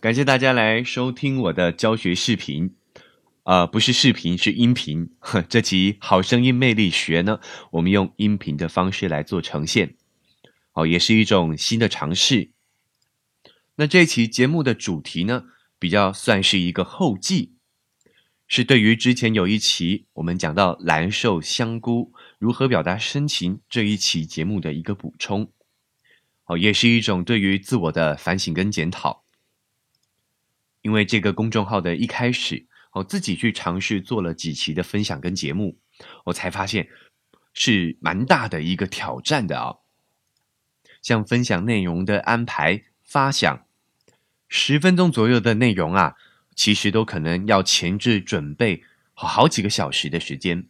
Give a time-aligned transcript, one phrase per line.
[0.00, 2.74] 感谢大家来收听我的教学视频，
[3.42, 5.10] 呃，不是视频，是音频。
[5.46, 7.38] 这期《好声音魅力学》呢，
[7.72, 9.96] 我们用音频的方式来做呈现，
[10.72, 12.52] 哦，也是一种新的尝试。
[13.74, 15.44] 那这期节目的主题呢，
[15.78, 17.52] 比较算是一个后记，
[18.48, 25.52] 是对于之前有一期我们讲到蓝瘦香菇如何表达深情这一期节目的一个补充，
[26.46, 29.24] 哦，也是一种对于自我的反省跟检讨。
[30.82, 35.78] 因为这个公众号的一开始，我自己去尝试做了几期的分享跟节目，
[36.24, 36.88] 我才发现
[37.52, 39.76] 是蛮大的一个挑战的啊。
[41.02, 43.66] 像分享内容的安排、发想，
[44.48, 46.14] 十分钟左右的内容啊，
[46.54, 48.82] 其实都可能要前置准备
[49.14, 50.66] 好几个小时的时间，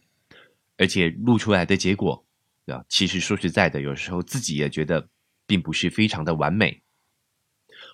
[0.77, 2.25] 而且录出来的结果
[2.67, 5.09] 啊，其实说实在的，有时候自己也觉得
[5.45, 6.81] 并不是非常的完美。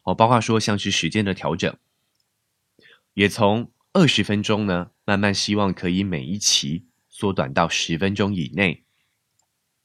[0.04, 1.76] 哦，包括说像是时间的调整。
[3.17, 8.84] 也从二十分钟呢，慢慢希望可以每一期缩短到十分钟以内，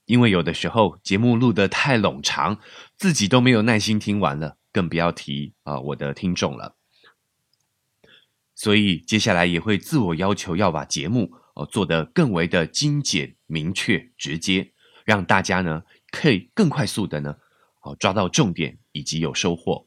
[0.05, 2.61] 因为有的时候节目录得太冗长，
[2.99, 6.77] 自己都没有耐心听完了，更不要提啊我的听众了。
[8.55, 14.75] 所以接下来也会自我要求要把节目哦做得更为的精简、明确、直接，
[15.07, 17.37] 让大家呢可以更快速的呢
[17.81, 19.87] 哦抓到重点以及有收获。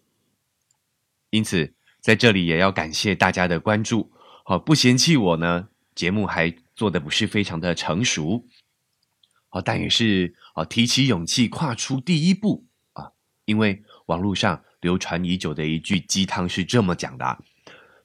[1.29, 1.74] 因此。
[2.05, 4.11] 在这里也要感谢大家的关注，
[4.43, 5.69] 好不嫌弃我呢？
[5.95, 8.45] 节目还做的不是非常的成熟，
[9.49, 13.13] 好，但也是啊，提起勇气跨出第一步啊，
[13.45, 17.43] 因为网络上流传已久的一句鸡汤是这么讲的：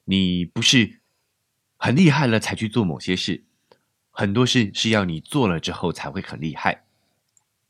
[0.05, 0.99] 你不是
[1.77, 3.43] 很厉害了才去做某些事，
[4.09, 6.85] 很多事是要你做了之后才会很厉害。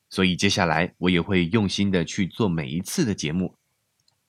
[0.09, 3.53] 所以接下来我也会用心的去做每一次的节目，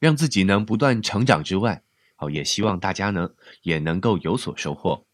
[0.00, 1.80] 让自己能不断成长之外。
[2.23, 5.05] 哦也希望大家呢也能够有所收获。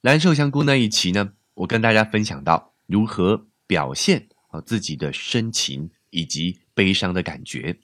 [0.00, 7.78] 蓝瘦香菇那一期呢，我跟大家分享到如何表现啊自己的深情以及悲伤的感觉。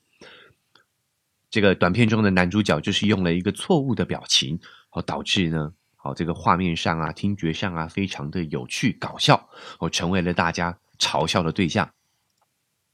[1.50, 4.58] 这个短片中的男主角就是用了一个错误的表情，
[4.90, 9.48] 哦导致呢，好这个画面上啊、听觉上啊非常的有趣搞笑，
[9.78, 11.90] 哦成为了大家嘲笑的对象。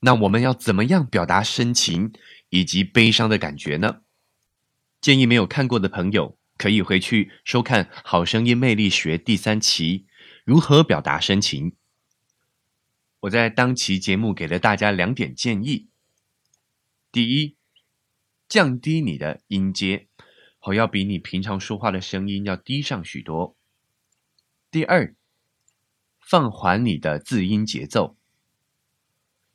[0.00, 2.12] 那我们要怎么样表达深情
[2.48, 4.00] 以及悲伤的感觉呢？
[5.02, 10.06] 建议没有看过的朋友可以回去收看《好声音魅力学》第三期，
[10.44, 11.74] 如何表达深情。
[13.22, 15.88] 我在当期节目给了大家两点建议：
[17.10, 17.56] 第一，
[18.48, 20.06] 降低你的音阶，
[20.60, 23.56] 好要比你平常说话的声音要低上许多；
[24.70, 25.16] 第二，
[26.20, 28.16] 放缓你的字音节奏，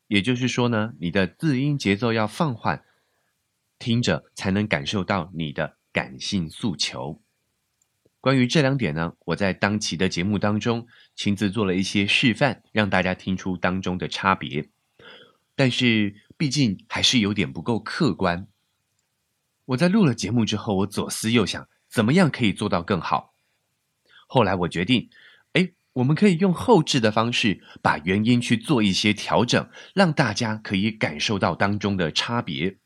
[0.08, 2.84] 也就是说呢，你的字音节奏要放缓。
[3.80, 7.22] 听着才能感受到你的感性诉求。
[8.20, 14.70] 关于这两点呢，我在当期的节目当中亲自做了一些示范，让大家听出当中的差别。
[15.56, 18.48] 但是毕竟还是有点不够客观。
[19.66, 23.34] 我在录了节目之后，我左思右想，怎么样可以做到更好？
[24.28, 25.10] 后来我决定，
[25.54, 32.78] 哎，我们可以用后置的方式，把原因去做一些调整，让大家可以感受到当中的差别。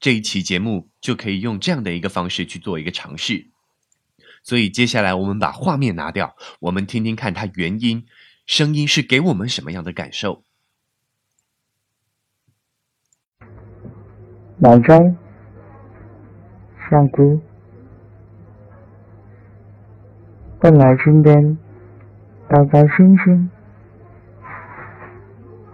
[0.00, 3.48] 这一期节目就可以用这样的一个方式去做一个尝试，
[4.42, 8.06] 所以接下来我们把画面拿掉，我们听听看它原音
[8.46, 10.44] 声音是给我们什么样的感受。
[14.58, 15.14] 南斋，
[16.88, 17.40] 香菇，
[20.60, 21.58] 本来今天
[22.48, 23.50] 高高兴兴，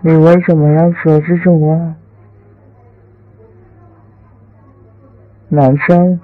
[0.02, 1.96] 你为什么要说这种话？
[5.50, 6.18] 男生，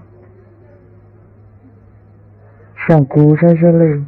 [2.89, 4.05] 想哭在这里。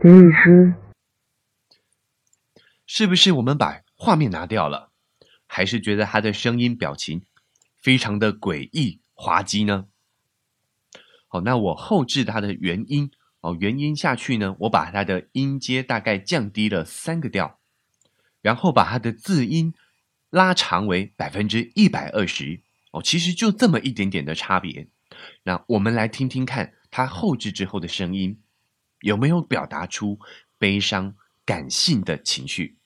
[0.00, 0.74] 第一是，
[2.86, 4.90] 是不是我们把画面拿掉了，
[5.46, 7.22] 还是觉得他的声音表情
[7.76, 9.86] 非常的诡异滑稽呢？
[11.28, 13.10] 好，那我后置它的原音
[13.42, 17.60] 哦，原音下去呢，我把它的音阶大概降低了三个调，
[18.40, 19.74] 然后把它的字音。
[20.34, 22.60] 拉长为百分之一百二十
[22.90, 24.88] 哦，其实就这么一点点的差别。
[25.44, 28.42] 那我们来听听看，它后置之后的声音
[28.98, 30.18] 有没有表达出
[30.58, 31.14] 悲伤、
[31.46, 32.76] 感性的情绪？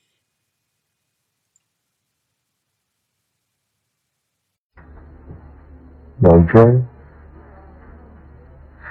[6.21, 6.87] 老张，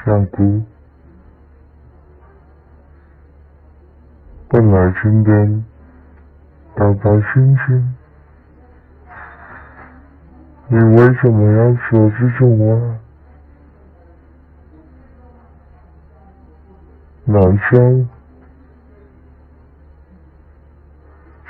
[0.03, 0.63] 香菇，
[4.49, 5.65] 本来今天
[6.75, 7.96] 高高兴兴。
[10.69, 12.99] 你为什么要说这种话？
[17.23, 18.05] 难受，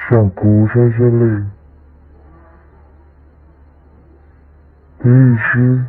[0.08, 1.46] 想哭在这里，
[5.00, 5.84] 必须。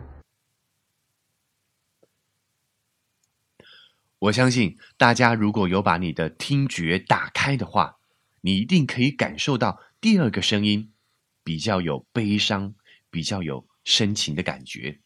[4.20, 7.98] 我相信大家如果有把你的听觉打开的话，
[8.40, 10.92] 你一定可以感受到第二个声音
[11.44, 12.74] 比较有悲伤、
[13.10, 14.98] 比较有深情的感觉。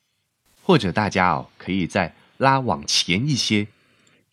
[0.63, 3.67] 或者大家哦，可以再拉往前一些。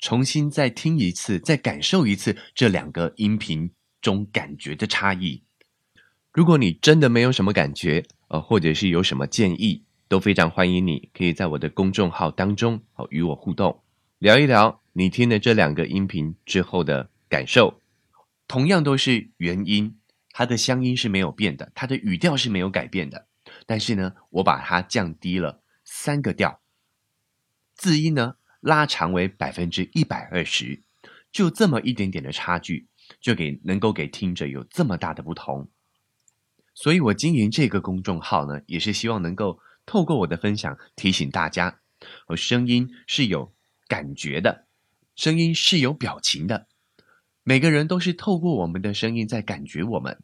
[0.01, 3.69] 重新再听一次，再感受一次这两个音频
[3.99, 5.43] 中感觉的差异。
[6.31, 13.83] 如果你真的没有什么感觉，呃，或者是有什么建议，都非常欢迎你可以在我的公众号当中哦与我互动，
[14.19, 17.81] 聊一聊你听了这两个音频之后的感受。
[18.47, 19.97] 同样都是元音，
[20.31, 23.27] 它的乡音是没有变的，它的语调是没有改变的，
[23.69, 26.59] 但是呢，我把它降低了三个调，
[27.75, 28.37] 字音呢。
[28.61, 30.81] 拉长为百分之一百二十，
[31.31, 32.87] 就这么一点点的差距，
[33.21, 35.69] 就给能够给听者有这么大的不同。
[36.73, 41.79] 所以我经营这个公众号呢，也是希望能够透过我的分享提醒大家，
[42.27, 43.53] 我声音是有
[43.87, 44.67] 感觉的，
[45.15, 46.67] 声音是有表情的。
[47.43, 50.21] 每个人都是透过我们的声音在感觉我们，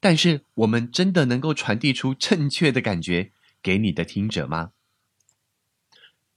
[0.00, 3.32] 但是我们真的能够传递出正确的感觉
[3.62, 4.72] 给你的听者吗？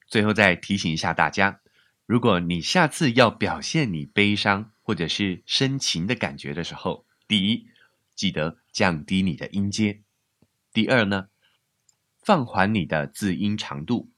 [0.05, 1.61] 最后再提醒一下大家，
[2.05, 7.67] 如果你下次要表现你悲伤或者是深情的感觉的时候，第一，
[8.13, 10.01] 记得降低你的音阶；
[10.73, 11.29] 第二呢，
[12.21, 14.11] 放缓你的字音长度。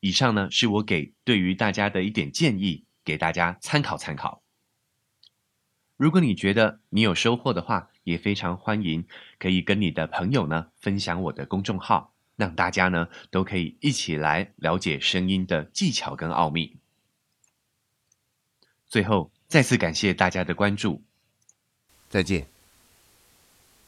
[0.00, 4.42] 以上呢是我给对于大家的一点建议，给大家参考参考。
[6.02, 9.06] 如果你觉得你有收获的话，也非常欢迎
[9.38, 12.12] 可以跟你的朋友呢分享我的公众号。
[12.34, 16.76] 让大家呢都可以一起来了解声音的技巧跟奥秘。
[18.88, 21.04] 最后，再次感谢大家的关注，
[22.08, 22.51] 再见。